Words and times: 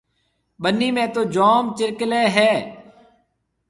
ٻنِي 0.61 0.87
۾ 0.95 1.05
تو 1.15 1.21
جوم 1.33 1.63
چرڪلَي 1.77 2.23
هيَ۔ 2.35 2.53